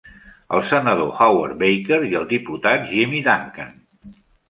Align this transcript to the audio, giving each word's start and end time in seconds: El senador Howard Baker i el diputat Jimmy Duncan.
El 0.55 0.63
senador 0.69 1.11
Howard 1.27 1.55
Baker 1.61 2.01
i 2.09 2.19
el 2.23 2.27
diputat 2.35 2.91
Jimmy 2.97 3.25
Duncan. 3.33 3.81